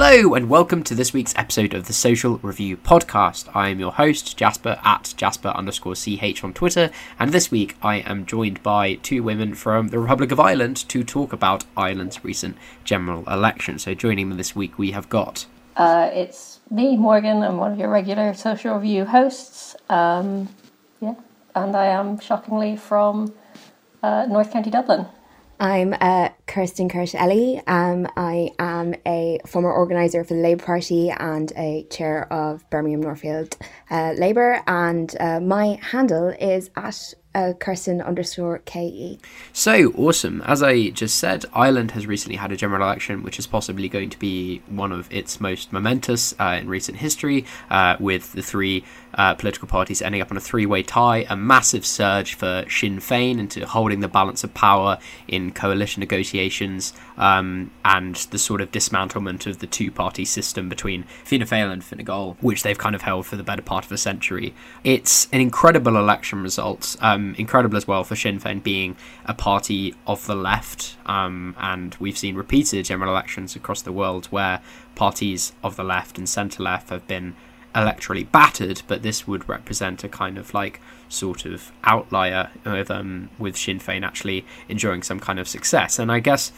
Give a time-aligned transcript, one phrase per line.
[0.00, 3.50] Hello, and welcome to this week's episode of the Social Review Podcast.
[3.52, 7.96] I am your host, Jasper, at Jasper underscore CH on Twitter, and this week I
[7.96, 12.56] am joined by two women from the Republic of Ireland to talk about Ireland's recent
[12.84, 13.80] general election.
[13.80, 15.46] So, joining me this week, we have got.
[15.76, 17.42] Uh, it's me, Morgan.
[17.42, 19.74] I'm one of your regular Social Review hosts.
[19.90, 20.48] Um,
[21.00, 21.16] yeah,
[21.56, 23.34] and I am shockingly from
[24.04, 25.08] uh, North County Dublin.
[25.60, 27.60] I'm uh, Kirsten Kurt-Elli.
[27.66, 33.02] Um, I am a former organiser for the Labour Party and a chair of Birmingham
[33.02, 33.56] Northfield
[33.90, 39.18] uh, Labour, and uh, my handle is at uh, Kirsten underscore KE.
[39.52, 40.42] So awesome.
[40.42, 44.10] As I just said, Ireland has recently had a general election, which is possibly going
[44.10, 48.84] to be one of its most momentous uh, in recent history, uh, with the three
[49.14, 52.98] uh, political parties ending up on a three way tie, a massive surge for Sinn
[52.98, 58.70] Féin into holding the balance of power in coalition negotiations, um, and the sort of
[58.70, 62.94] dismantlement of the two party system between Fianna Fáil and Fine Gael, which they've kind
[62.94, 64.54] of held for the better part of a century.
[64.84, 66.96] It's an incredible election result.
[67.00, 71.94] Um, incredible as well for Sinn Féin being a party of the left, um, and
[71.98, 74.60] we've seen repeated general elections across the world where
[74.94, 77.34] parties of the left and centre left have been
[77.74, 83.30] electorally battered, but this would represent a kind of like sort of outlier with um,
[83.38, 85.98] with Sinn Féin actually enjoying some kind of success.
[85.98, 86.50] And I guess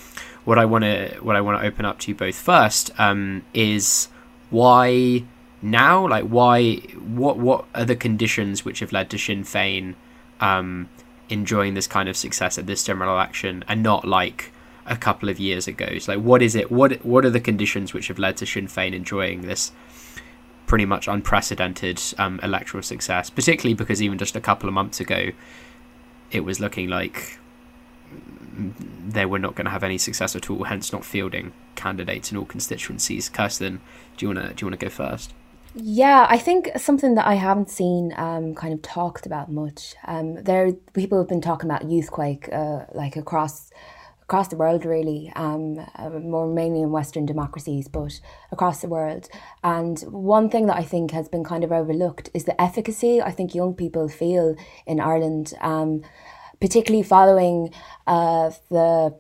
[0.44, 3.44] what I want to what I want to open up to you both first um,
[3.54, 4.08] is
[4.50, 5.24] why
[5.62, 6.76] now, like why
[7.16, 9.94] what what are the conditions which have led to Sinn Féin
[10.40, 10.88] um,
[11.28, 14.52] enjoying this kind of success at this general election and not like
[14.86, 15.98] a couple of years ago.
[15.98, 16.70] So like, what is it?
[16.70, 19.72] What what are the conditions which have led to Sinn Féin enjoying this
[20.66, 23.30] pretty much unprecedented um, electoral success?
[23.30, 25.30] Particularly because even just a couple of months ago,
[26.30, 27.38] it was looking like
[29.06, 30.64] they were not going to have any success at all.
[30.64, 33.28] Hence, not fielding candidates in all constituencies.
[33.28, 33.80] Kirsten,
[34.16, 35.32] do you wanna do you wanna go first?
[35.72, 39.94] Yeah, I think something that I haven't seen um, kind of talked about much.
[40.04, 43.70] Um, there, people have been talking about youthquake, uh, like across
[44.22, 48.20] across the world, really, um, uh, more mainly in Western democracies, but
[48.52, 49.28] across the world.
[49.64, 53.32] And one thing that I think has been kind of overlooked is the efficacy I
[53.32, 54.54] think young people feel
[54.86, 56.02] in Ireland, um,
[56.60, 57.72] particularly following
[58.06, 59.18] uh, the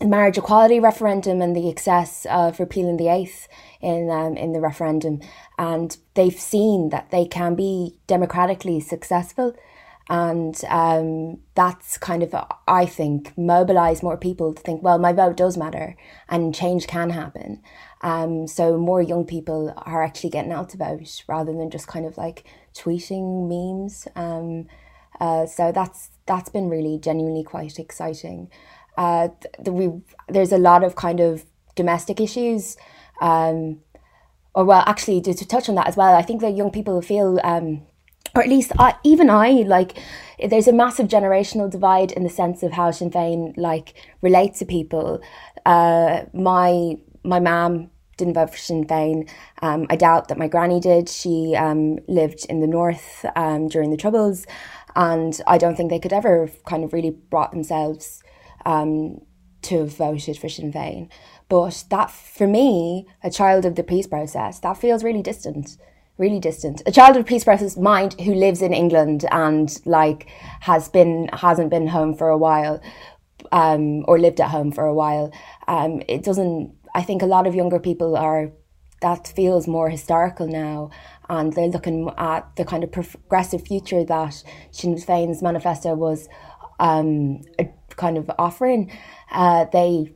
[0.00, 3.48] marriage equality referendum and the excess of repealing the eighth
[3.80, 5.20] in um, in the referendum,
[5.58, 9.56] and they've seen that they can be democratically successful,
[10.08, 12.34] and um, that's kind of
[12.66, 15.96] I think mobilise more people to think well my vote does matter
[16.28, 17.62] and change can happen.
[18.00, 22.06] Um, so more young people are actually getting out to vote rather than just kind
[22.06, 22.44] of like
[22.74, 24.06] tweeting memes.
[24.14, 24.68] Um,
[25.20, 28.50] uh, so that's that's been really genuinely quite exciting.
[28.98, 29.28] Uh,
[29.64, 29.90] we
[30.28, 32.76] there's a lot of kind of domestic issues
[33.20, 33.80] um,
[34.54, 37.00] or well, actually, to, to touch on that as well, I think that young people
[37.02, 37.82] feel, um,
[38.34, 39.96] or at least I, even I, like,
[40.44, 44.64] there's a massive generational divide in the sense of how Sinn Féin like relates to
[44.64, 45.20] people.
[45.64, 49.28] Uh, my my mom didn't vote for Sinn Féin.
[49.62, 51.08] Um, I doubt that my granny did.
[51.08, 54.46] She um, lived in the north um, during the Troubles,
[54.96, 58.22] and I don't think they could ever kind of really brought themselves
[58.64, 59.20] um,
[59.62, 61.08] to have voted for Sinn Féin.
[61.48, 65.78] But that, for me, a child of the peace process, that feels really distant,
[66.18, 66.82] really distant.
[66.86, 70.28] A child of the peace process mind who lives in England and like
[70.60, 72.82] has been hasn't been home for a while,
[73.52, 75.32] um, or lived at home for a while.
[75.66, 76.74] Um, it doesn't.
[76.94, 78.52] I think a lot of younger people are.
[79.00, 80.90] That feels more historical now,
[81.28, 84.42] and they're looking at the kind of progressive future that
[84.72, 86.28] Sinn Féin's manifesto was
[86.80, 87.42] um,
[87.98, 88.90] kind of offering.
[89.30, 90.12] Uh, they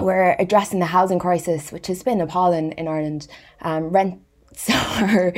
[0.00, 3.26] we're addressing the housing crisis, which has been appalling in Ireland.
[3.62, 5.32] Um, rents are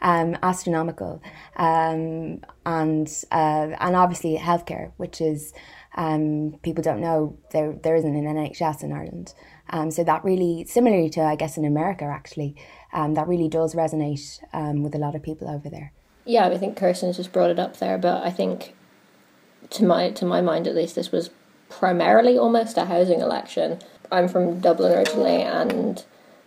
[0.00, 1.22] um, astronomical,
[1.56, 5.52] um, and uh, and obviously healthcare, which is
[5.96, 9.34] um, people don't know there there isn't an NHS in Ireland.
[9.70, 12.54] Um, so that really, similarly to I guess in America, actually,
[12.92, 15.92] um, that really does resonate um, with a lot of people over there.
[16.24, 18.74] Yeah, I think Kirsten's just brought it up there, but I think
[19.70, 21.30] to my to my mind at least, this was
[21.68, 23.80] primarily almost a housing election
[24.10, 26.04] I'm from Dublin originally, and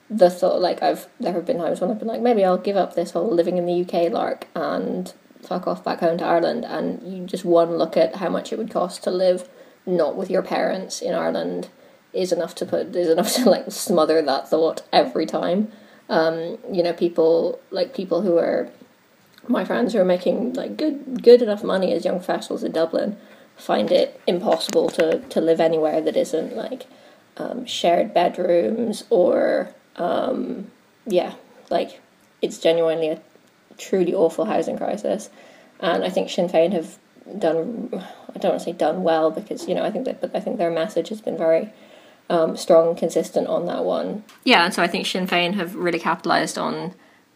[0.09, 2.77] the thought like I've there have been times when I've been like maybe I'll give
[2.77, 6.65] up this whole living in the UK lark and fuck off back home to Ireland,
[6.65, 9.47] and you just one look at how much it would cost to live
[9.85, 11.69] not with your parents in Ireland
[12.11, 15.71] is enough to put is enough to like smother that thought every time.
[16.09, 18.69] Um, you know, people like people who are
[19.49, 23.17] my friends who are making like good good enough money as young professionals in Dublin
[23.57, 26.85] find it impossible to to live anywhere that isn't like
[27.35, 30.71] um, shared bedrooms or Um,
[31.05, 31.33] yeah,
[31.69, 31.99] like
[32.41, 33.21] it's genuinely a
[33.77, 35.29] truly awful housing crisis,
[35.79, 36.97] and I think Sinn Féin have
[37.37, 37.89] done.
[38.33, 40.39] I don't want to say done well because you know I think that, but I
[40.39, 41.69] think their message has been very
[42.29, 44.23] um, strong and consistent on that one.
[44.45, 46.93] Yeah, and so I think Sinn Féin have really capitalised on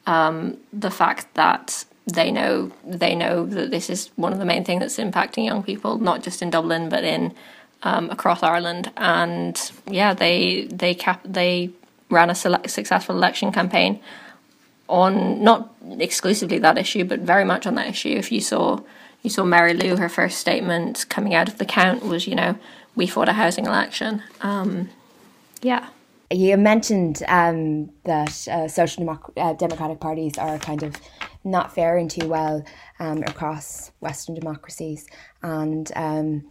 [0.07, 4.63] um, the fact that they know they know that this is one of the main
[4.63, 7.33] things that's impacting young people, not just in Dublin but in
[7.83, 8.91] um, across Ireland.
[8.97, 11.71] And yeah, they they cap they
[12.09, 13.99] ran a select, successful election campaign
[14.87, 18.09] on not exclusively that issue, but very much on that issue.
[18.09, 18.79] If you saw
[19.21, 22.57] you saw Mary Lou, her first statement coming out of the count was, you know,
[22.95, 24.21] we fought a housing election.
[24.41, 24.89] Um,
[25.61, 25.87] yeah.
[26.29, 30.95] You mentioned um, that uh, social democ- uh, democratic parties are kind of
[31.43, 32.63] not faring too well
[32.99, 35.07] um, across Western democracies,
[35.41, 36.43] and um,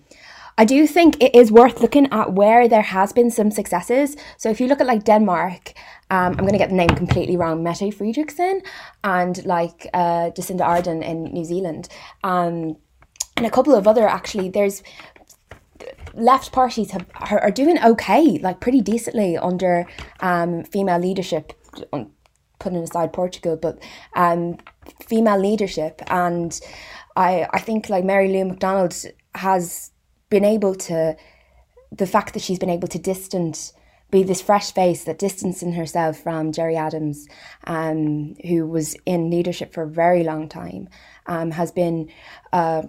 [0.59, 4.17] I do think it is worth looking at where there has been some successes.
[4.37, 5.73] So if you look at like Denmark,
[6.11, 8.61] um, I'm going to get the name completely wrong, Mette Frederiksen,
[9.03, 11.89] and like uh, Jacinda Ardern in New Zealand,
[12.23, 12.77] um,
[13.37, 14.51] and a couple of other actually.
[14.51, 14.83] There's
[16.15, 19.87] left parties have, are, doing okay, like pretty decently under
[20.21, 21.53] um, female leadership,
[22.63, 23.83] putting aside Portugal, but
[24.15, 24.57] um,
[25.05, 26.01] female leadership.
[26.07, 26.59] And
[27.17, 28.95] I, I think like Mary Lou McDonald
[29.35, 29.91] has
[30.31, 31.17] been able to,
[31.91, 33.75] the fact that she's been able to distance,
[34.11, 37.27] be this fresh face that distancing herself from Gerry Adams,
[37.65, 40.89] um, who was in leadership for a very long time,
[41.27, 42.11] um, has been
[42.53, 42.83] uh,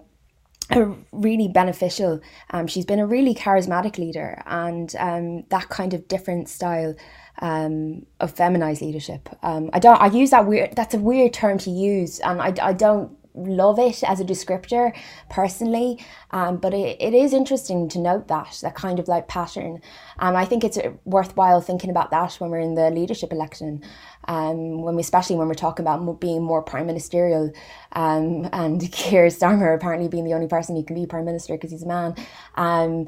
[1.11, 2.19] really beneficial.
[2.49, 6.93] Um, she's been a really charismatic leader, and um, that kind of different style
[7.39, 9.29] um, of feminized leadership.
[9.43, 9.99] Um, I don't.
[10.01, 10.75] I use that weird.
[10.75, 14.95] That's a weird term to use, and I, I don't love it as a descriptor
[15.29, 19.81] personally, um, but it, it is interesting to note that that kind of like pattern.
[20.19, 23.81] Um, I think it's worthwhile thinking about that when we're in the leadership election,
[24.27, 27.51] um, when we, especially when we're talking about being more prime ministerial,
[27.93, 31.71] um, and Keir Starmer apparently being the only person who can be prime minister because
[31.71, 32.15] he's a man.
[32.55, 33.07] Um,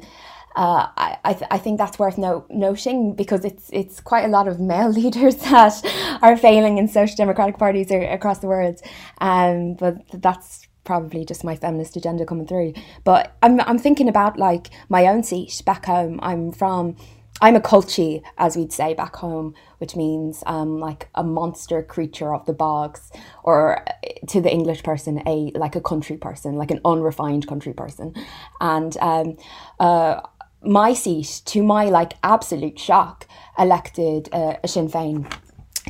[0.56, 4.28] uh, I, I, th- I think that's worth no- noting because it's it's quite a
[4.28, 8.80] lot of male leaders that are failing in social democratic parties across the world.
[9.20, 12.72] Um, but that's probably just my feminist agenda coming through.
[13.04, 16.18] But I'm I'm thinking about like my own seat back home.
[16.22, 16.96] I'm from
[17.42, 22.34] I'm a culchie, as we'd say back home, which means um, like a monster creature
[22.34, 23.12] of the bogs,
[23.44, 23.84] or
[24.28, 28.14] to the English person, a like a country person, like an unrefined country person,
[28.60, 29.36] and um,
[29.80, 30.22] uh,
[30.66, 33.26] my seat, to my like absolute shock,
[33.58, 35.30] elected uh, a Sinn Féin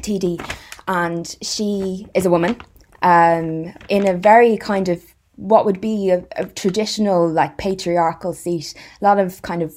[0.01, 0.41] TD,
[0.87, 2.57] and she is a woman
[3.03, 5.03] um, in a very kind of
[5.37, 8.75] what would be a, a, traditional like patriarchal seat.
[9.01, 9.75] A lot of kind of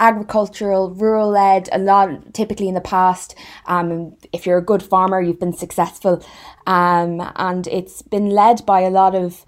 [0.00, 3.34] agricultural rural led a lot typically in the past
[3.66, 6.24] um, if you're a good farmer you've been successful.
[6.66, 9.44] Um, and it's been led by a lot of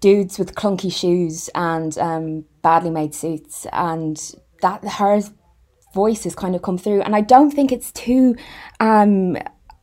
[0.00, 5.20] dudes with clunky shoes and um, badly made suits, and that her
[5.94, 7.02] voice has kind of come through.
[7.02, 8.36] And I don't think it's too.
[8.80, 9.36] Um,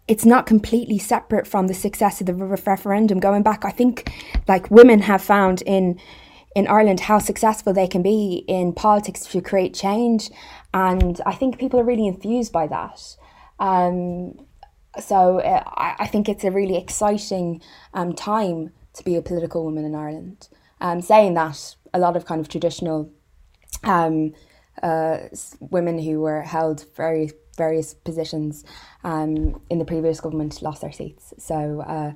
[0.07, 3.19] it's not completely separate from the success of the referendum.
[3.19, 4.11] Going back, I think
[4.47, 5.99] like women have found in
[6.55, 10.29] in Ireland how successful they can be in politics to create change,
[10.73, 13.01] and I think people are really enthused by that.
[13.59, 14.39] Um,
[14.99, 17.61] so uh, I, I think it's a really exciting
[17.93, 20.49] um, time to be a political woman in Ireland.
[20.81, 23.11] Um, saying that, a lot of kind of traditional
[23.83, 24.33] um,
[24.83, 25.17] uh,
[25.59, 28.65] women who were held very various positions
[29.03, 31.33] um, in the previous government lost their seats.
[31.37, 32.13] So uh,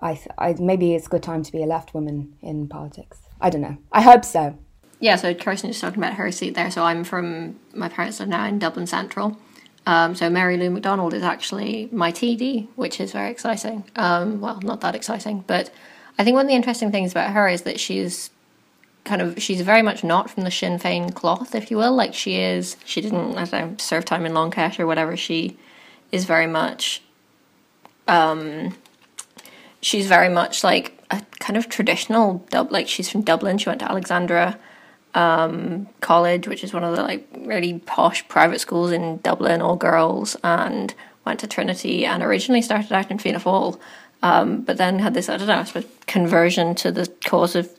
[0.00, 3.20] I, I maybe it's a good time to be a left woman in politics.
[3.40, 3.76] I don't know.
[3.92, 4.58] I hope so.
[4.98, 6.70] Yeah, so Kirsten just talking about her seat there.
[6.70, 9.36] So I'm from my parents are now in Dublin Central.
[9.84, 13.84] Um, so Mary Lou McDonald is actually my TD, which is very exciting.
[13.96, 15.70] Um, well, not that exciting, but
[16.18, 18.30] I think one of the interesting things about her is that she's
[19.04, 21.94] kind of she's very much not from the Sinn Féin cloth, if you will.
[21.94, 25.16] Like she is, she didn't I don't know, serve time in Long Kesh or whatever.
[25.16, 25.56] She
[26.10, 27.02] is very much,
[28.06, 28.76] um,
[29.80, 32.70] she's very much like a kind of traditional dub.
[32.70, 33.58] Like she's from Dublin.
[33.58, 34.58] She went to Alexandra
[35.14, 39.76] um, College, which is one of the like really posh private schools in Dublin, all
[39.76, 43.78] girls, and went to Trinity and originally started out in Fianna Fáil
[44.22, 47.70] um, but then had this I don't know I suppose, conversion to the cause of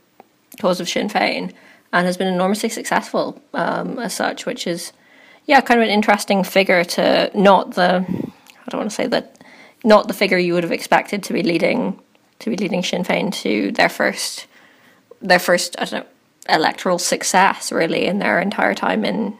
[0.59, 1.53] cause of Sinn Féin
[1.91, 4.93] and has been enormously successful um, as such, which is
[5.45, 8.05] yeah kind of an interesting figure to not the
[8.65, 9.43] I don't want to say that
[9.83, 11.99] not the figure you would have expected to be leading
[12.39, 14.47] to be leading Sinn Féin to their first
[15.21, 16.09] their first I don't know
[16.49, 19.37] electoral success really in their entire time in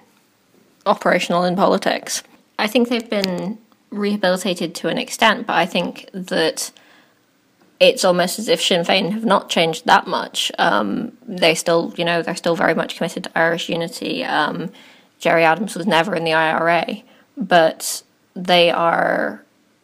[0.86, 2.24] operational in politics.
[2.57, 3.57] I think they've been
[3.89, 6.72] rehabilitated to an extent, but I think that
[7.80, 10.51] it's almost as if Sinn Féin have not changed that much.
[10.58, 14.24] Um, they still, you know, they're still very much committed to Irish unity.
[14.24, 14.72] Um,
[15.20, 17.03] Gerry Adams was never in the IRA,
[17.38, 18.03] but
[18.36, 19.44] they are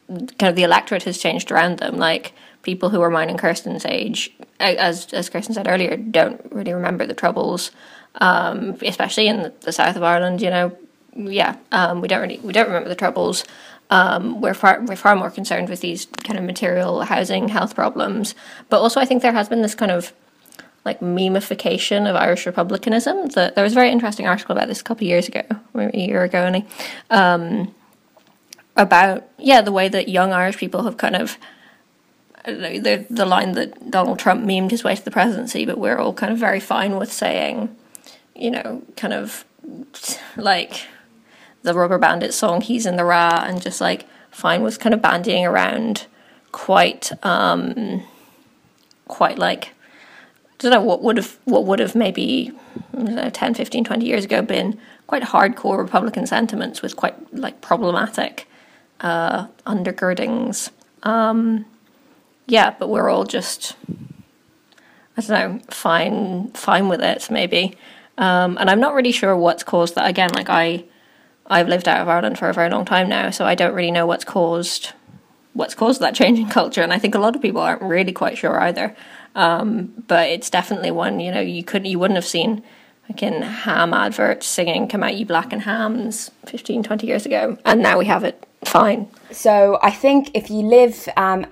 [0.10, 1.98] kind of the electorate has changed around them.
[1.98, 6.74] Like people who are mine and Kirsten's age, as as Kirsten said earlier, don't really
[6.74, 7.72] remember the troubles,
[8.16, 10.42] um, especially in the, the, south of Ireland.
[10.42, 10.78] You know,
[11.16, 13.44] yeah, um, we don't really we don't remember the troubles.
[13.90, 18.36] Um, we're far we're far more concerned with these kind of material housing health problems,
[18.70, 20.14] but also I think there has been this kind of
[20.86, 23.28] like memification of Irish republicanism.
[23.30, 25.42] That there was a very interesting article about this a couple of years ago,
[25.74, 26.66] maybe a year ago only,
[27.10, 27.74] um,
[28.78, 31.38] about yeah the way that young Irish people have kind of
[32.46, 36.14] the the line that Donald Trump memed his way to the presidency, but we're all
[36.14, 37.76] kind of very fine with saying,
[38.36, 39.46] you know, kind of
[40.38, 40.88] like
[41.64, 45.02] the Rubber Bandit song "He's in the Ra" and just like fine was kind of
[45.02, 46.06] bandying around
[46.52, 48.04] quite um
[49.08, 49.70] quite like
[50.52, 52.52] I don't know what would have what would have maybe
[52.94, 58.48] know, 10 15 20 years ago been quite hardcore republican sentiments with quite like problematic
[59.02, 60.72] uh, undergirdings.
[61.04, 61.66] Um,
[62.46, 63.76] yeah but we're all just
[65.16, 67.78] i don't know fine fine with it maybe.
[68.18, 70.08] Um, and i'm not really sure what's caused that.
[70.08, 70.84] Again like i
[71.50, 73.92] I've lived out of Ireland for a very long time now, so I don't really
[73.92, 74.94] know what's caused
[75.54, 78.12] what's caused that change in culture, and I think a lot of people aren't really
[78.12, 78.96] quite sure either.
[79.36, 82.64] Um, but it's definitely one you know you couldn't you wouldn't have seen
[83.08, 87.58] like in ham adverts singing "Come out you black and hams" 15, 20 years ago,
[87.66, 89.08] and now we have it fine.
[89.32, 91.10] So I think if you live.
[91.18, 91.46] Um,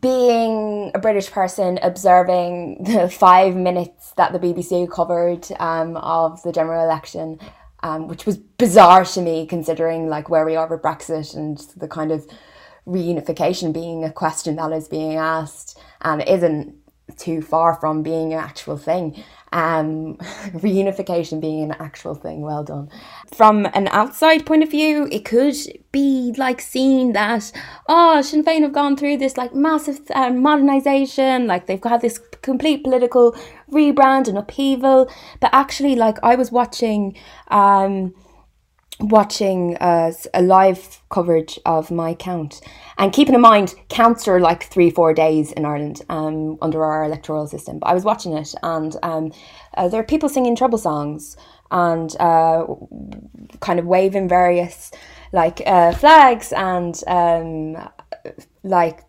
[0.00, 6.52] being a British person observing the five minutes that the BBC covered um, of the
[6.52, 7.38] general election,
[7.82, 11.88] um, which was bizarre to me considering like where we are with Brexit and the
[11.88, 12.26] kind of
[12.86, 16.74] reunification being a question that is being asked and isn't
[17.16, 19.22] too far from being an actual thing.
[19.50, 20.16] Um,
[20.52, 22.90] reunification being an actual thing, well done.
[23.34, 25.56] From an outside point of view, it could
[25.90, 27.50] be like seen that,
[27.88, 32.18] oh, Sinn Féin have gone through this like massive uh, modernisation, like they've got this
[32.42, 33.34] complete political
[33.70, 35.10] rebrand and upheaval.
[35.40, 37.16] But actually, like I was watching,
[37.48, 38.14] um,
[39.00, 42.60] watching uh, a live coverage of my count
[42.98, 47.04] and keeping in mind counts are like three four days in ireland um, under our
[47.04, 49.32] electoral system but i was watching it and um,
[49.76, 51.36] uh, there are people singing trouble songs
[51.70, 52.66] and uh,
[53.60, 54.90] kind of waving various
[55.32, 57.76] like uh, flags and um,
[58.64, 59.00] like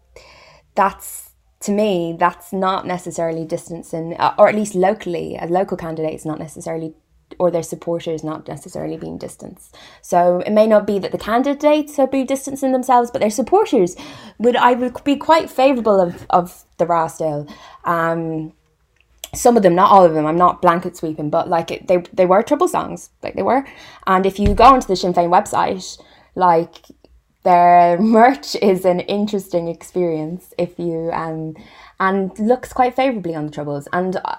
[0.76, 1.29] that's
[1.62, 6.26] to me that's not necessarily distancing uh, or at least locally a local candidate is
[6.26, 6.94] not necessarily
[7.38, 9.78] or their supporters not necessarily being distanced.
[10.02, 13.96] So it may not be that the candidates are being distancing themselves, but their supporters
[14.40, 17.48] would I would be quite favourable of, of the RA still.
[17.84, 18.54] Um,
[19.34, 20.26] some of them, not all of them.
[20.26, 23.66] I'm not blanket sweeping, but like it, they they were trouble songs, like they were.
[24.08, 26.02] And if you go onto the Sinn Féin website,
[26.36, 26.86] like
[27.44, 31.56] their merch is an interesting experience if you um
[32.00, 34.18] and looks quite favourably on the troubles and.
[34.18, 34.36] Uh,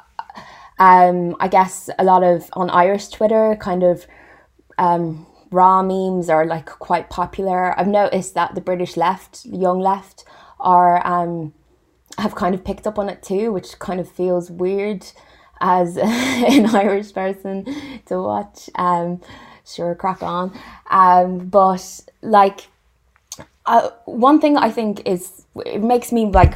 [0.81, 4.07] um, I guess a lot of on Irish Twitter, kind of
[4.79, 7.79] um, RA memes are like quite popular.
[7.79, 10.25] I've noticed that the British left, young left,
[10.59, 11.53] are um,
[12.19, 15.07] have kind of picked up on it too, which kind of feels weird
[15.61, 17.65] as an Irish person
[18.07, 18.71] to watch.
[18.75, 19.21] Um,
[19.67, 20.59] sure, crack on.
[20.91, 22.69] Um, but like
[23.71, 26.55] uh, one thing I think is it makes me like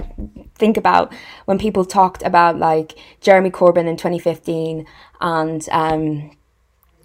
[0.56, 1.12] think about
[1.44, 4.84] when people talked about like Jeremy Corbyn in 2015
[5.20, 6.30] and um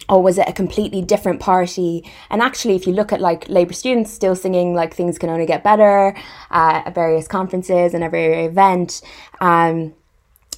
[0.08, 2.04] or was it a completely different party?
[2.30, 5.46] And actually, if you look at like Labour students still singing like things can only
[5.46, 6.16] get better
[6.50, 9.02] uh, at various conferences and every event,
[9.40, 9.94] um,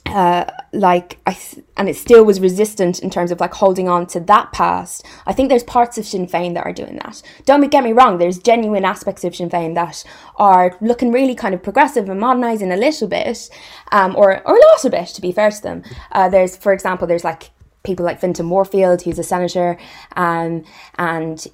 [0.07, 4.07] uh, like I th- and it still was resistant in terms of like holding on
[4.09, 5.07] to that past.
[5.27, 7.23] I think there's parts of Sinn Féin that are doing that.
[7.45, 8.19] Don't get me wrong.
[8.19, 10.05] There's genuine aspects of Sinn Féin that
[10.37, 13.49] are looking really kind of progressive and modernising a little bit,
[13.93, 15.83] um, or or a lot of bit to be fair to them.
[16.11, 17.51] Uh, there's, for example, there's like
[17.85, 19.79] people like Fintan Warfield, who's a senator,
[20.17, 20.65] um,
[20.99, 21.47] and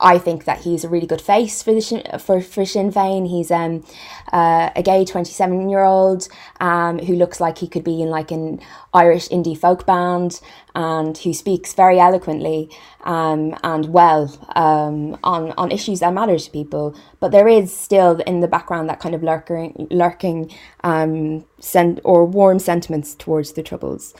[0.00, 3.28] I think that he's a really good face for the for for Sinn Féin.
[3.28, 3.84] He's um,
[4.32, 8.08] uh, a gay twenty seven year old um, who looks like he could be in
[8.08, 8.60] like an
[8.92, 10.40] Irish indie folk band
[10.74, 12.68] and who speaks very eloquently
[13.04, 14.24] um, and well
[14.56, 16.96] um, on on issues that matter to people.
[17.20, 22.26] But there is still in the background that kind of lurking lurking um, sent or
[22.26, 24.12] warm sentiments towards the troubles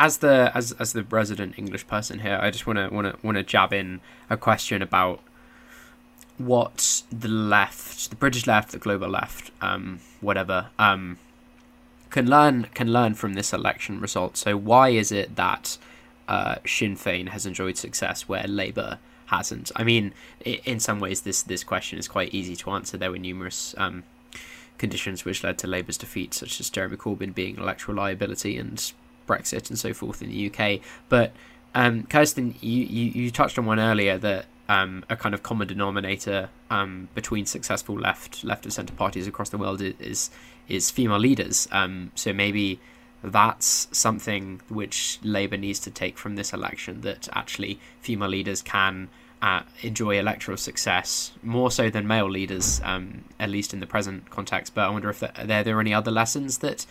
[0.00, 3.26] as the as as the resident English person here, I just want to want to
[3.26, 5.20] want to jab in a question about
[6.38, 11.18] what the left, the British left, the global left, um, whatever, um,
[12.08, 14.38] can learn can learn from this election result.
[14.38, 15.76] So why is it that
[16.26, 19.70] uh, Sinn Féin has enjoyed success where Labour hasn't?
[19.76, 20.14] I mean,
[20.46, 22.96] in some ways, this this question is quite easy to answer.
[22.96, 24.04] There were numerous um,
[24.78, 28.92] conditions which led to Labour's defeat, such as Jeremy Corbyn being electoral liability and
[29.30, 30.80] Brexit and so forth in the UK.
[31.08, 31.32] But
[31.74, 35.68] um, Kirsten, you, you, you touched on one earlier that um, a kind of common
[35.68, 40.30] denominator um, between successful left left of centre parties across the world is
[40.68, 41.68] is female leaders.
[41.72, 42.80] Um, so maybe
[43.22, 49.08] that's something which Labour needs to take from this election that actually female leaders can
[49.42, 54.30] uh, enjoy electoral success more so than male leaders, um, at least in the present
[54.30, 54.74] context.
[54.74, 56.86] But I wonder if there, are there any other lessons that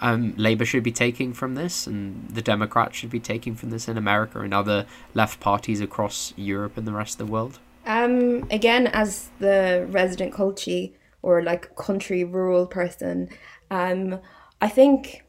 [0.00, 3.88] um, Labour should be taking from this, and the Democrats should be taking from this
[3.88, 7.58] in America and other left parties across Europe and the rest of the world?
[7.86, 10.88] Um, again, as the resident culture
[11.22, 13.28] or like country rural person,
[13.70, 14.20] um,
[14.60, 15.24] I think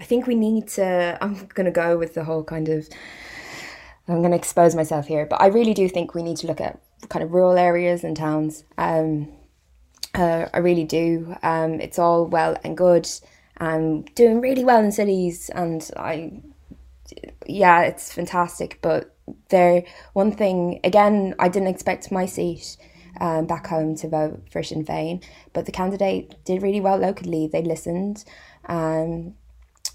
[0.00, 1.18] I think we need to.
[1.20, 2.88] I'm gonna go with the whole kind of.
[4.06, 6.78] I'm gonna expose myself here, but I really do think we need to look at
[7.08, 8.64] kind of rural areas and towns.
[8.76, 9.28] Um,
[10.14, 11.36] uh, I really do.
[11.42, 13.08] Um, it's all well and good.
[13.58, 16.32] I'm doing really well in cities, and I,
[17.46, 18.78] yeah, it's fantastic.
[18.82, 19.14] But
[19.48, 22.76] there, one thing again, I didn't expect my seat
[23.20, 27.46] um, back home to vote for Sinn Féin, but the candidate did really well locally.
[27.46, 28.24] They listened.
[28.66, 29.34] Um,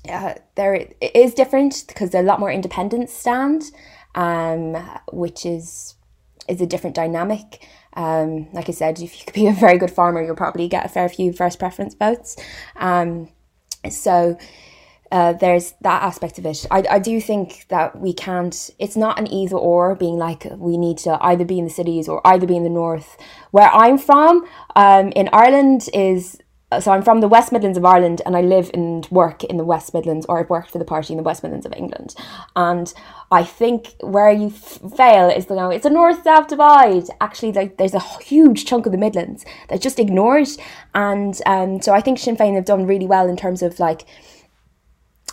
[0.07, 3.71] uh, there it is different because a lot more independent stand,
[4.15, 4.75] um,
[5.11, 5.95] which is
[6.47, 7.65] is a different dynamic.
[7.93, 10.85] Um, like I said, if you could be a very good farmer, you'll probably get
[10.85, 12.37] a fair few first preference votes.
[12.75, 13.29] Um,
[13.89, 14.37] so
[15.11, 16.65] uh, there's that aspect of it.
[16.69, 20.77] I, I do think that we can't, it's not an either or being like we
[20.77, 23.17] need to either be in the cities or either be in the north.
[23.51, 26.37] Where I'm from um, in Ireland is
[26.79, 29.63] so I'm from the West Midlands of Ireland and I live and work in the
[29.63, 32.13] West Midlands or I've worked for the party in the West Midlands of England.
[32.55, 32.93] And
[33.31, 37.05] I think where you f- fail is, you know, it's a north-south divide.
[37.21, 40.49] Actually, like, there's a huge chunk of the Midlands that's just ignored.
[40.93, 44.05] And um, so I think Sinn Féin have done really well in terms of like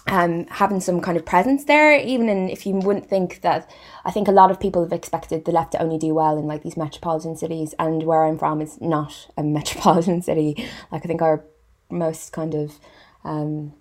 [0.09, 3.71] um, having some kind of presence there, even in if you wouldn't think that.
[4.05, 6.47] I think a lot of people have expected the left to only do well in
[6.47, 10.69] like these metropolitan cities, and where I'm from is not a metropolitan city.
[10.93, 11.45] Like I think our
[11.91, 12.79] most kind of
[13.25, 13.73] um,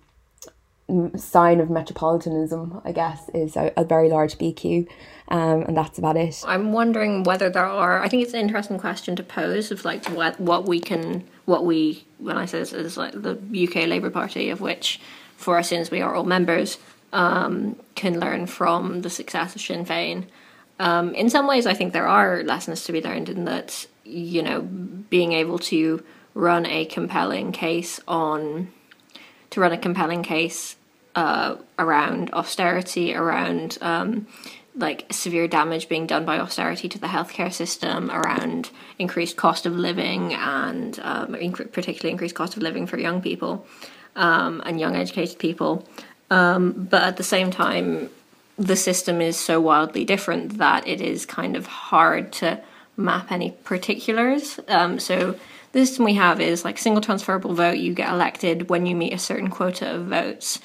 [1.16, 4.88] sign of metropolitanism, I guess, is a, a very large BQ,
[5.28, 6.42] um, and that's about it.
[6.46, 8.02] I'm wondering whether there are.
[8.02, 11.64] I think it's an interesting question to pose of like what what we can what
[11.64, 15.00] we when I say this is like the UK Labour Party of which
[15.36, 16.78] for us since we are all members,
[17.12, 20.24] um, can learn from the success of Sinn Féin.
[20.78, 24.42] Um, in some ways, I think there are lessons to be learned in that, you
[24.42, 26.02] know, being able to
[26.34, 28.70] run a compelling case on,
[29.50, 30.76] to run a compelling case
[31.14, 34.26] uh, around austerity, around um,
[34.74, 39.74] like severe damage being done by austerity to the healthcare system, around increased cost of
[39.74, 41.32] living and um,
[41.72, 43.66] particularly increased cost of living for young people
[44.16, 45.86] um, and young educated people.
[46.30, 48.10] Um, but at the same time,
[48.58, 52.60] the system is so wildly different that it is kind of hard to
[52.96, 54.58] map any particulars.
[54.66, 55.38] Um, so
[55.72, 57.76] the system we have is like single transferable vote.
[57.76, 60.58] You get elected when you meet a certain quota of votes.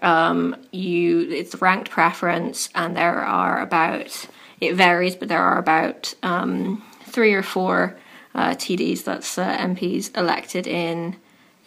[0.00, 4.28] Um, you it's ranked preference, and there are about
[4.60, 7.96] it varies, but there are about um, three or four
[8.34, 11.16] uh, TDs, that's uh, MPs elected in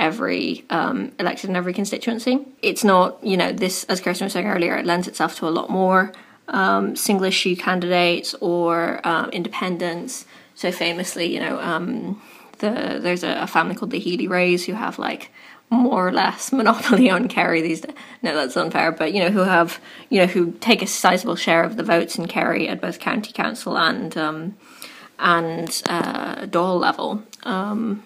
[0.01, 2.45] every um, elected in every constituency.
[2.61, 5.49] It's not, you know, this, as Kirsten was saying earlier, it lends itself to a
[5.49, 6.11] lot more
[6.47, 10.25] um, single issue candidates or um, independents.
[10.55, 12.21] So famously, you know, um,
[12.57, 15.31] the there's a, a, family called the Healy-Raes who have like
[15.69, 17.95] more or less monopoly on Kerry these days.
[18.23, 21.63] No, that's unfair, but you know, who have you know who take a sizable share
[21.63, 24.57] of the votes in Kerry at both county council and um,
[25.19, 27.23] and uh, Dáil level.
[27.43, 28.03] Um,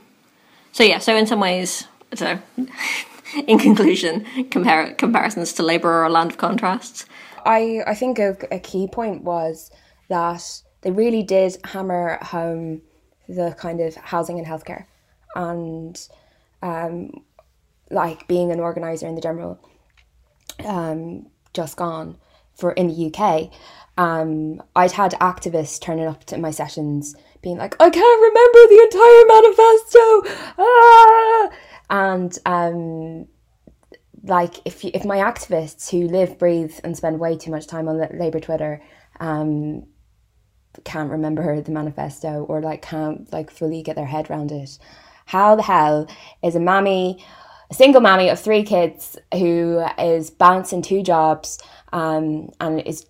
[0.76, 2.38] so yeah, so in some ways, so
[3.48, 7.06] in conclusion, compare comparisons to Labour are a land of contrasts.
[7.46, 9.72] I I think a, a key point was
[10.10, 10.44] that
[10.82, 12.82] they really did hammer home
[13.30, 14.84] the kind of housing and healthcare,
[15.34, 15.98] and
[16.62, 17.24] um,
[17.90, 19.58] like being an organizer in the general,
[20.66, 22.18] um, just gone
[22.54, 23.50] for in the UK.
[23.98, 28.82] Um, I'd had activists turning up to my sessions being like, I can't remember the
[28.84, 30.56] entire manifesto.
[30.58, 31.50] Ah!
[31.90, 33.28] And um,
[34.24, 38.06] like, if if my activists who live, breathe, and spend way too much time on
[38.18, 38.82] Labour Twitter,
[39.20, 39.86] um,
[40.84, 44.78] can't remember the manifesto or like can't like fully get their head around it.
[45.26, 46.08] How the hell
[46.44, 47.24] is a mammy,
[47.69, 51.60] a single mammy of three kids who is balancing two jobs
[51.93, 53.06] um, and is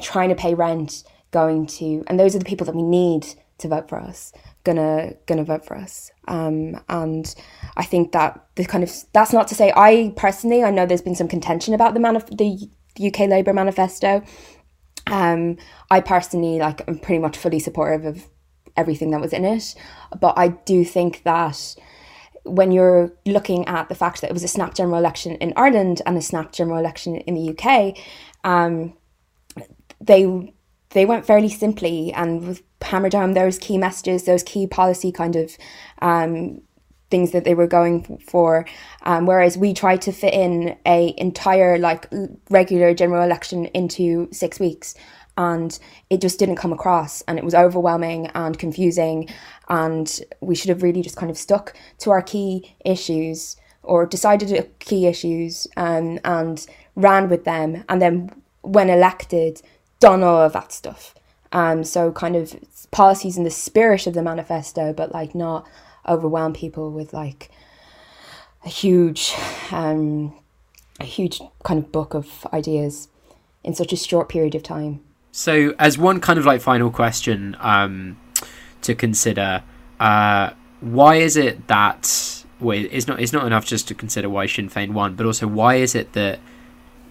[0.00, 3.26] trying to pay rent going to, and those are the people that we need
[3.58, 4.32] to vote for us,
[4.64, 6.10] gonna gonna vote for us.
[6.28, 7.34] Um, and
[7.76, 11.02] I think that the kind of that's not to say I personally I know there's
[11.02, 12.68] been some contention about the manif- the
[13.06, 14.22] UK Labour manifesto.
[15.06, 15.56] Um,
[15.90, 18.28] I personally like I'm pretty much fully supportive of
[18.76, 19.74] everything that was in it,
[20.18, 21.76] but I do think that
[22.44, 26.02] when you're looking at the fact that it was a snap general election in Ireland
[26.06, 27.96] and a snap general election in the UK,
[28.44, 28.94] um,
[30.00, 30.52] they
[30.90, 35.56] they went fairly simply and hammered down those key messages, those key policy kind of
[36.02, 36.60] um,
[37.10, 38.66] things that they were going for.
[39.02, 42.08] Um, whereas we tried to fit in a entire like
[42.50, 44.94] regular general election into six weeks,
[45.36, 45.78] and
[46.10, 49.28] it just didn't come across, and it was overwhelming and confusing,
[49.72, 54.70] and we should have really just kind of stuck to our key issues or decided
[54.80, 58.30] key issues um, and ran with them, and then
[58.60, 59.62] when elected
[59.98, 61.14] done all of that stuff.
[61.52, 62.54] Um, so kind of
[62.90, 65.66] policies in the spirit of the manifesto, but like not
[66.06, 67.50] overwhelm people with like
[68.66, 69.34] a huge,
[69.70, 70.34] um,
[71.00, 73.08] a huge kind of book of ideas
[73.64, 75.00] in such a short period of time.
[75.30, 78.18] So, as one kind of like final question um,
[78.82, 79.62] to consider,
[80.00, 84.46] uh, why is it that well, it's not it's not enough just to consider why
[84.46, 86.38] Sinn Féin won, but also why is it that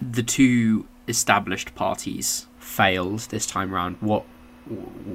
[0.02, 3.98] the two established parties failed this time around.
[4.00, 4.24] What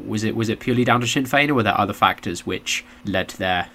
[0.05, 0.37] was it?
[0.37, 3.39] Was it purely down to Sinn Féin, or were there other factors which led to
[3.39, 3.69] their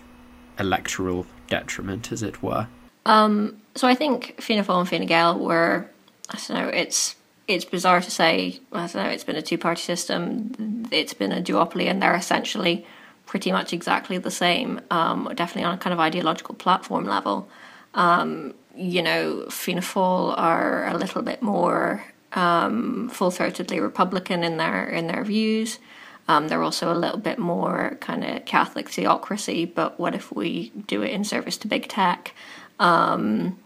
[0.60, 2.68] electoral detriment, as it were?
[3.06, 5.90] Um, so I think Fianna Fáil and Fine Gael were.
[6.30, 6.70] I don't know.
[6.70, 7.16] It's
[7.48, 8.60] it's bizarre to say.
[8.72, 9.10] I don't know.
[9.10, 10.88] It's been a two party system.
[10.92, 12.86] It's been a duopoly, and they're essentially
[13.26, 14.82] pretty much exactly the same.
[14.90, 17.50] Um, definitely on a kind of ideological platform level.
[17.94, 24.58] Um, you know, Fianna Fáil are a little bit more um, full throatedly Republican in
[24.58, 25.80] their in their views.
[26.28, 30.72] Um, they're also a little bit more kind of Catholic theocracy, but what if we
[30.88, 32.34] do it in service to big tech?
[32.80, 33.60] Um,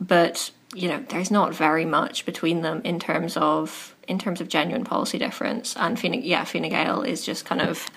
[0.00, 4.48] but you know, there's not very much between them in terms of in terms of
[4.48, 5.76] genuine policy difference.
[5.76, 7.88] And Fine, yeah, Fine Gael is just kind of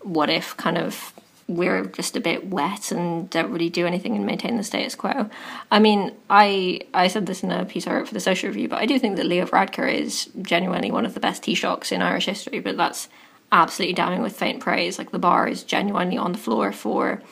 [0.00, 1.12] what if kind of
[1.48, 5.30] we're just a bit wet and don't really do anything and maintain the status quo.
[5.70, 8.68] I mean, I I said this in a piece I wrote for the Social Review,
[8.68, 12.02] but I do think that Leo Varadkar is genuinely one of the best Taoiseachs in
[12.02, 13.08] Irish history, but that's
[13.52, 14.98] absolutely damning with faint praise.
[14.98, 17.22] Like the bar is genuinely on the floor for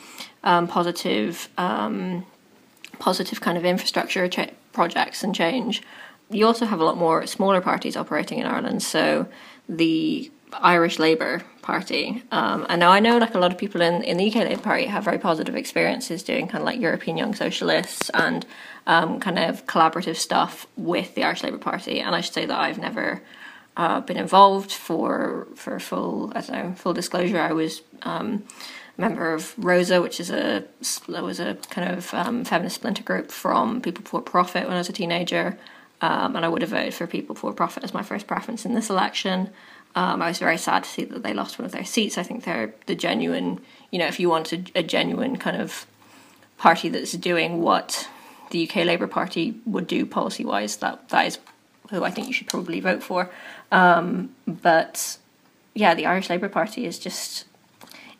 [0.43, 2.25] um, positive, um,
[2.99, 4.29] positive kind of infrastructure
[4.75, 5.81] projects and change.
[6.29, 9.27] You also have a lot more smaller parties operating in Ireland, so
[9.67, 12.23] the Irish Labour Party.
[12.31, 14.61] Um, and now I know like a lot of people in, in the UK Labour
[14.61, 18.45] Party have very positive experiences doing kind of like European Young Socialists and
[18.87, 21.99] um, kind of collaborative stuff with the Irish Labour Party.
[21.99, 23.21] And I should say that I've never
[23.77, 27.39] uh, been involved for for full I don't know full disclosure.
[27.39, 28.43] I was um,
[28.97, 30.63] member of Rosa, which is a
[31.07, 34.89] was a kind of um, feminist splinter group from People for Profit when I was
[34.89, 35.57] a teenager.
[36.01, 38.73] Um, and I would have voted for People for Profit as my first preference in
[38.73, 39.49] this election.
[39.95, 42.17] Um, I was very sad to see that they lost one of their seats.
[42.17, 45.85] I think they're the genuine, you know, if you want a, a genuine kind of
[46.57, 48.09] party that's doing what
[48.51, 51.39] the UK Labour Party would do policy wise, that that is
[51.89, 53.29] who I think you should probably vote for.
[53.71, 55.17] Um, but
[55.73, 57.45] yeah, the Irish Labour Party is just.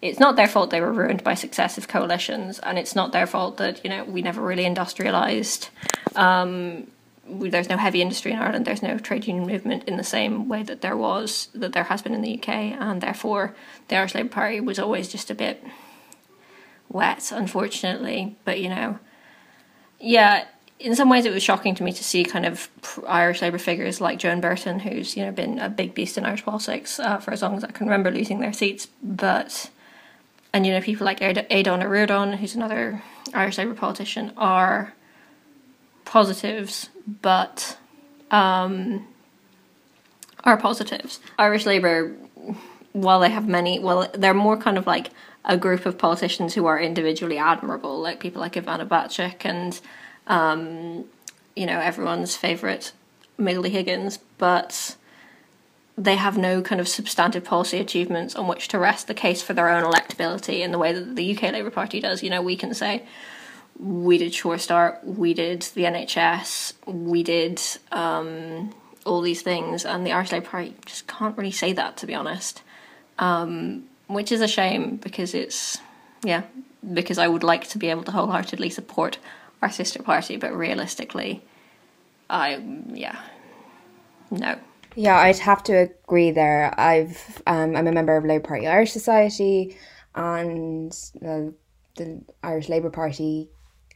[0.05, 3.57] It's not their fault they were ruined by successive coalitions, and it's not their fault
[3.57, 5.69] that you know we never really industrialised.
[6.15, 6.87] Um,
[7.27, 8.65] there's no heavy industry in Ireland.
[8.65, 12.01] There's no trade union movement in the same way that there was that there has
[12.01, 13.55] been in the UK, and therefore
[13.87, 15.63] the Irish Labour Party was always just a bit
[16.89, 18.35] wet, unfortunately.
[18.45, 18.99] But you know,
[19.99, 20.45] yeah,
[20.79, 22.69] in some ways it was shocking to me to see kind of
[23.07, 26.45] Irish Labour figures like Joan Burton, who's you know been a big beast in Irish
[26.45, 28.87] politics uh, for as long as I can remember, losing their seats.
[29.01, 29.71] But
[30.55, 34.93] and you know people like Aodhán Ó Ríordáin, who's another Irish Labour politician, are
[36.05, 36.89] positives,
[37.21, 37.77] but
[38.31, 39.05] um,
[40.45, 41.19] are positives.
[41.37, 42.15] Irish Labour,
[42.93, 45.09] while they have many, well, they're more kind of like
[45.43, 49.81] a group of politicians who are individually admirable, like people like Ivana Bacik and,
[50.27, 51.03] um,
[51.53, 52.93] you know, everyone's favourite
[53.37, 54.95] Michael D Higgins, but
[55.97, 59.53] they have no kind of substantive policy achievements on which to rest the case for
[59.53, 62.21] their own electability in the way that the UK Labour Party does.
[62.21, 63.03] You know, we can say,
[63.79, 68.73] we did Sure Start, we did the NHS, we did um,
[69.05, 72.13] all these things, and the Irish Labour Party just can't really say that, to be
[72.15, 72.61] honest.
[73.19, 75.79] um, which is a shame because it's
[76.23, 76.43] yeah
[76.93, 79.17] because I would like to be able to wholeheartedly support
[79.61, 81.41] our sister party, but realistically,
[82.29, 82.61] I
[82.93, 83.19] yeah
[84.29, 84.57] no.
[84.95, 86.73] Yeah, I'd have to agree there.
[86.79, 89.77] I've um, I'm a member of Labour Party Irish Society,
[90.15, 91.53] and the
[92.41, 93.49] Irish Labour Party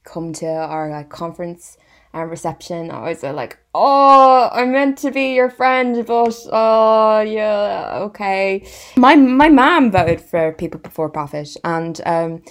[0.03, 1.77] come to our like conference
[2.13, 2.91] and reception.
[2.91, 9.15] I was like, "Oh, I'm meant to be your friend, but oh yeah, okay." My
[9.15, 12.43] my mom voted for People Before Profit, and um,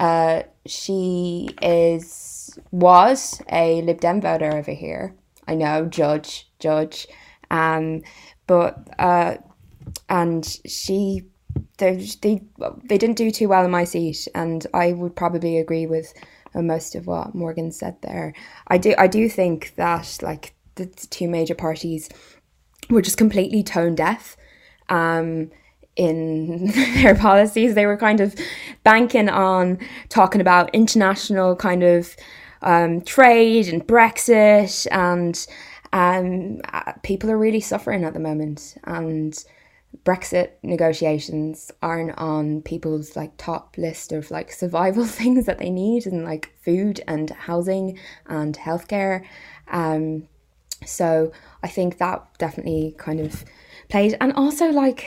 [0.00, 5.14] uh, she is was a Lib Dem voter over here.
[5.46, 7.06] I know, judge, judge.
[7.52, 8.02] Um,
[8.48, 9.36] but uh,
[10.08, 11.22] and she
[11.78, 12.42] they they
[12.84, 16.12] they didn't do too well in my seat, and I would probably agree with
[16.54, 18.34] most of what Morgan said there.
[18.66, 22.08] I do I do think that like the two major parties
[22.90, 24.36] were just completely tone deaf.
[24.88, 25.50] Um,
[25.94, 26.66] in
[27.02, 27.74] their policies.
[27.74, 28.34] They were kind of
[28.82, 32.16] banking on talking about international kind of
[32.62, 35.46] um, trade and Brexit and
[35.92, 39.32] um, uh, people are really suffering at the moment, and
[40.04, 46.06] Brexit negotiations aren't on people's like top list of like survival things that they need,
[46.06, 49.24] and like food and housing and healthcare.
[49.68, 50.28] Um,
[50.86, 53.44] so I think that definitely kind of
[53.88, 55.06] played, and also like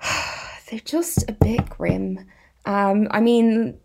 [0.70, 2.26] they're just a bit grim.
[2.66, 3.78] Um, I mean,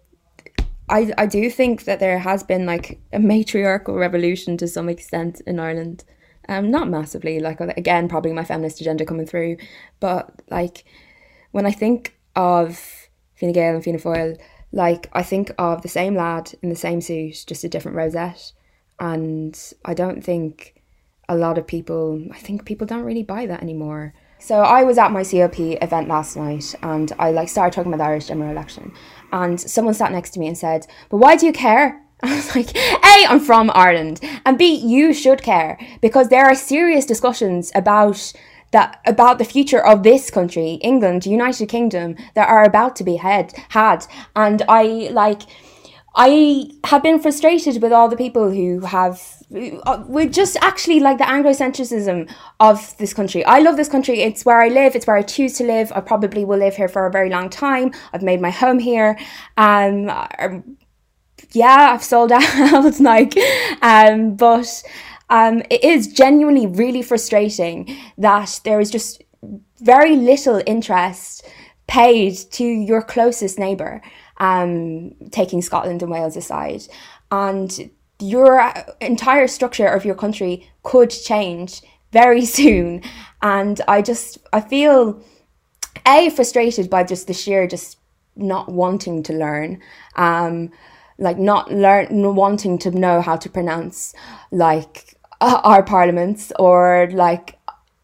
[0.90, 5.42] I I do think that there has been like a matriarchal revolution to some extent
[5.46, 6.04] in Ireland.
[6.48, 9.58] Um, not massively, like again, probably my feminist agenda coming through,
[10.00, 10.84] but like
[11.52, 13.08] when I think of
[13.40, 14.40] Fine Gael and Fianna Fáil,
[14.72, 18.52] like I think of the same lad in the same suit, just a different rosette,
[19.00, 20.82] and I don't think
[21.28, 22.24] a lot of people.
[22.32, 24.14] I think people don't really buy that anymore.
[24.42, 28.04] So I was at my CLP event last night, and I like started talking about
[28.04, 28.94] the Irish general election,
[29.34, 32.02] and someone sat next to me and said, But why do you care?
[32.24, 36.56] I was like, A, I'm from Ireland, and B, you should care because there are
[36.56, 38.34] serious discussions about
[38.72, 43.18] that about the future of this country, England, United Kingdom, that are about to be
[43.18, 44.06] had had.
[44.36, 45.42] And I like
[46.16, 51.18] I have been frustrated with all the people who have uh, we're just actually like
[51.18, 53.44] the Anglocentrism of this country.
[53.46, 54.22] I love this country.
[54.22, 54.96] It's where I live.
[54.96, 55.92] It's where I choose to live.
[55.96, 57.92] I probably will live here for a very long time.
[58.14, 59.18] I've made my home here.
[59.58, 60.78] Um, um
[61.52, 63.00] yeah, I've sold out.
[63.00, 63.36] like,
[63.82, 64.84] um, but
[65.30, 69.24] um, it is genuinely really frustrating that there is just
[69.80, 71.48] very little interest
[71.88, 74.02] paid to your closest neighbour.
[74.40, 76.84] Um, taking Scotland and Wales aside,
[77.30, 83.02] and your entire structure of your country could change very soon.
[83.42, 85.22] And i just i feel
[86.06, 87.98] a frustrated by just the sheer just
[88.36, 89.82] not wanting to learn
[90.16, 90.72] um
[91.18, 94.14] like not learn wanting to know how to pronounce
[94.52, 97.58] like uh, our parliaments or like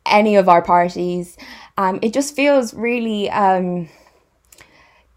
[0.06, 1.38] any of our parties.
[1.78, 3.90] Um it just feels really um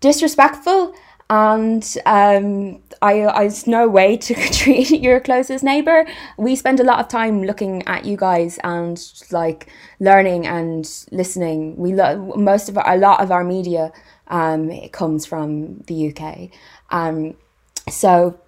[0.00, 0.94] disrespectful
[1.30, 6.06] and um, I, I there's no way to treat your closest neighbor.
[6.36, 9.68] We spend a lot of time looking at you guys and like
[10.00, 11.76] learning and listening.
[11.76, 13.92] We lo- most of our, a lot of our media
[14.28, 16.50] um, it comes from the UK.
[16.90, 17.34] Um,
[17.90, 18.38] so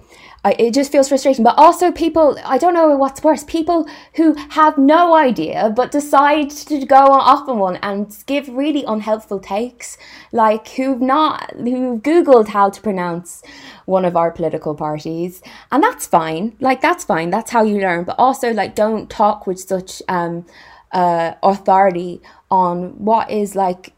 [0.44, 1.44] I, it just feels frustrating.
[1.44, 6.50] But also, people, I don't know what's worse, people who have no idea but decide
[6.50, 9.98] to go off on one and give really unhelpful takes,
[10.32, 13.42] like who've not, who've Googled how to pronounce
[13.84, 15.42] one of our political parties.
[15.70, 16.56] And that's fine.
[16.60, 17.30] Like, that's fine.
[17.30, 18.04] That's how you learn.
[18.04, 20.46] But also, like, don't talk with such um,
[20.92, 23.92] uh, authority on what is like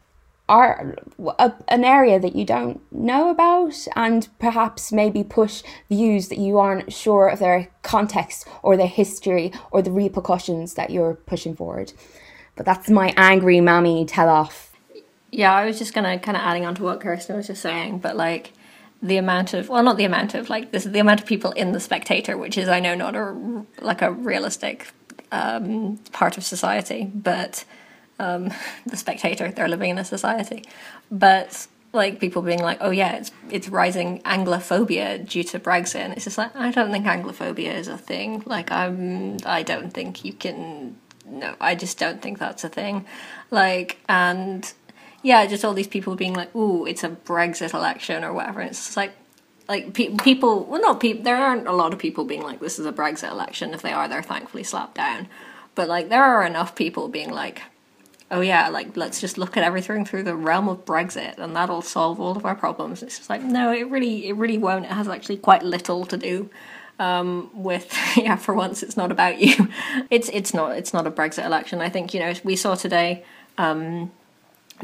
[0.49, 0.97] are
[1.39, 6.59] a, an area that you don't know about and perhaps maybe push views that you
[6.59, 11.93] aren't sure of their context or their history or the repercussions that you're pushing forward.
[12.57, 14.73] But that's my angry mammy tell off.
[15.31, 17.99] Yeah, I was just gonna kind of adding on to what Kirsten was just saying,
[17.99, 18.53] but like
[19.03, 21.73] the amount of well, not the amount of like this, the amount of people in
[21.73, 24.93] the Spectator, which is I know not a like a realistic
[25.33, 27.65] um, part of society, but
[28.23, 28.51] um,
[28.87, 30.65] the spectator they're living in a society.
[31.11, 35.97] But like people being like oh yeah it's it's rising anglophobia due to brexit.
[35.97, 38.43] And it's just like i don't think anglophobia is a thing.
[38.47, 43.05] Like i'm i don't think you can no i just don't think that's a thing.
[43.51, 44.73] Like and
[45.23, 48.61] yeah just all these people being like ooh it's a brexit election or whatever.
[48.61, 49.13] And it's just like
[49.69, 52.79] like pe- people well not people there aren't a lot of people being like this
[52.79, 55.29] is a brexit election if they are they're thankfully slapped down.
[55.75, 57.63] But like there are enough people being like
[58.33, 61.83] oh yeah, like let's just look at everything through the realm of Brexit and that'll
[61.83, 63.03] solve all of our problems.
[63.03, 64.87] It's just like no, it really it really won't.
[64.87, 66.51] It has actually quite little to do
[66.99, 68.37] um, with yeah.
[68.37, 69.69] For once, it's not about you.
[70.11, 71.81] It's it's not it's not a Brexit election.
[71.81, 73.25] I think you know we saw today.
[73.59, 74.11] Um,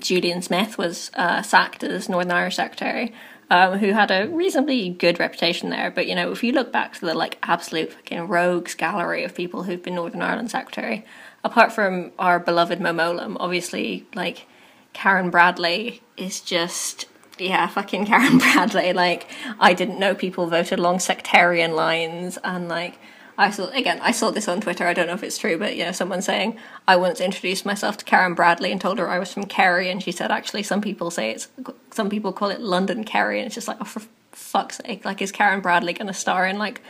[0.01, 3.13] Julian Smith was uh, sacked as Northern Irish Secretary,
[3.51, 5.91] um, who had a reasonably good reputation there.
[5.91, 9.35] But you know, if you look back to the like absolute fucking rogues gallery of
[9.35, 11.05] people who've been Northern Ireland Secretary,
[11.45, 14.47] apart from our beloved Mo Mowlam, obviously like
[14.93, 17.07] Karen Bradley is just
[17.39, 18.93] yeah, fucking Karen Bradley.
[18.93, 19.29] Like
[19.61, 22.99] I didn't know people voted along sectarian lines and like
[23.37, 24.01] I saw again.
[24.03, 24.85] I saw this on Twitter.
[24.85, 27.97] I don't know if it's true, but you know, someone saying I once introduced myself
[27.99, 30.81] to Karen Bradley and told her I was from Derry, and she said actually some
[30.81, 31.49] people say it's
[31.93, 35.23] some people call it London Derry, and it's just like oh for fuck's sake, like
[35.23, 36.83] is Karen Bradley to star in like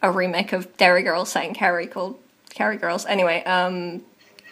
[0.00, 2.18] a remake of Derry Girls saying Kerry called
[2.56, 3.04] Kerry Girls?
[3.06, 4.02] Anyway, um,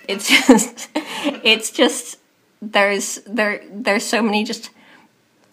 [0.07, 2.19] it's just it's just
[2.63, 4.71] there's there there's so many just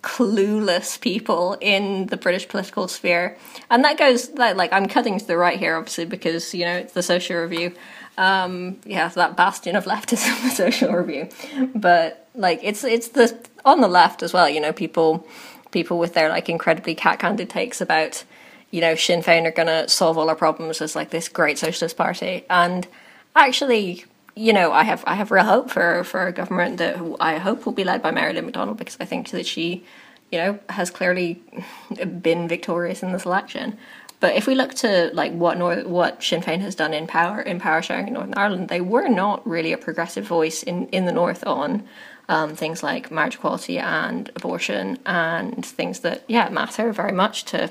[0.03, 3.37] clueless people in the British political sphere,
[3.69, 6.75] and that goes that like I'm cutting to the right here, obviously because you know
[6.77, 7.73] it's the Social Review.
[8.17, 11.29] Um, yeah, that bastion of leftism, the Social Review,
[11.73, 14.49] but like it's it's the on the left as well.
[14.49, 15.25] You know, people
[15.71, 18.25] people with their like incredibly cat-handed takes about
[18.71, 21.57] you know Sinn Féin are going to solve all our problems as like this great
[21.57, 22.87] socialist party, and
[23.35, 24.05] actually
[24.35, 27.65] you know, I have I have real hope for for a government that I hope
[27.65, 29.83] will be led by Mary Lou McDonald because I think that she,
[30.31, 31.41] you know, has clearly
[32.21, 33.77] been victorious in this election.
[34.19, 37.41] But if we look to like what North, what Sinn Féin has done in power
[37.41, 41.05] in power sharing in Northern Ireland, they were not really a progressive voice in in
[41.05, 41.83] the north on
[42.29, 47.69] um, things like marriage equality and abortion and things that yeah matter very much to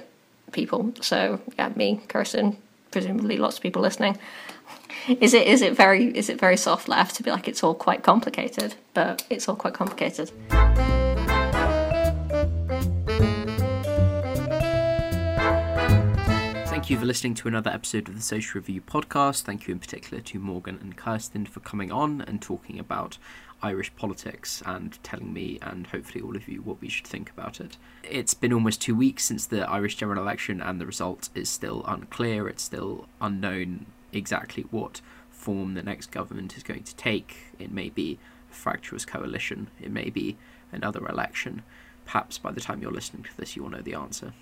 [0.52, 0.92] people.
[1.00, 2.56] So yeah, me, Kirsten,
[2.90, 4.18] presumably lots of people listening
[5.08, 7.74] is it is it very is it very soft left to be like it's all
[7.74, 10.30] quite complicated, but it's all quite complicated.
[16.90, 19.42] Thank you for listening to another episode of the Social Review podcast.
[19.42, 23.16] Thank you in particular to Morgan and Kirsten for coming on and talking about
[23.62, 27.60] Irish politics and telling me and hopefully all of you what we should think about
[27.60, 27.76] it.
[28.02, 31.84] It's been almost two weeks since the Irish general election and the result is still
[31.86, 32.48] unclear.
[32.48, 35.00] It's still unknown exactly what
[35.30, 37.36] form the next government is going to take.
[37.60, 38.18] It may be
[38.50, 40.38] a fractious coalition, it may be
[40.72, 41.62] another election.
[42.04, 44.32] Perhaps by the time you're listening to this, you will know the answer.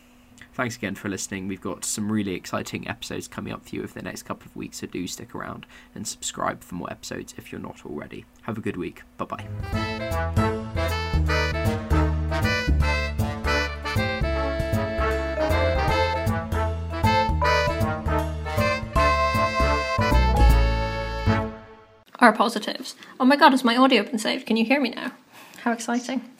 [0.59, 1.47] Thanks again for listening.
[1.47, 4.57] We've got some really exciting episodes coming up for you over the next couple of
[4.57, 8.25] weeks, so do stick around and subscribe for more episodes if you're not already.
[8.43, 9.03] Have a good week.
[9.19, 9.47] Bye bye.
[22.19, 22.97] are positives.
[23.21, 24.45] Oh my god, has my audio been saved?
[24.45, 25.13] Can you hear me now?
[25.63, 26.21] How exciting.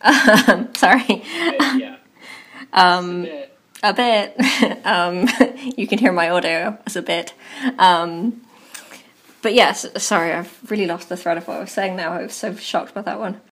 [0.00, 1.24] Um, sorry.
[1.26, 1.96] Yeah.
[2.72, 3.24] Um,
[3.82, 4.36] a bit.
[4.36, 4.86] A bit.
[4.86, 5.28] um,
[5.76, 7.34] you can hear my audio as a bit.
[7.78, 8.42] Um,
[9.42, 12.12] but yes, sorry, I've really lost the thread of what I was saying now.
[12.12, 13.40] I was so shocked by that one.